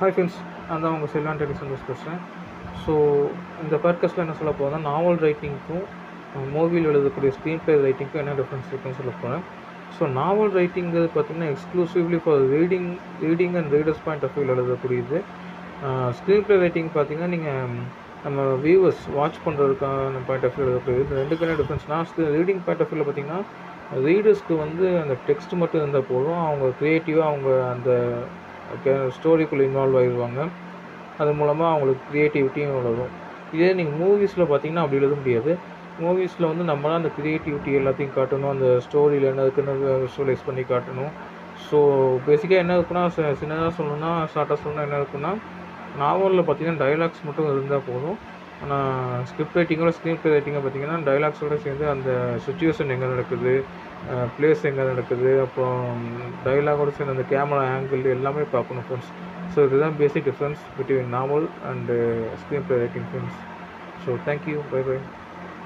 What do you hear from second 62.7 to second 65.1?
writing friends so thank you bye bye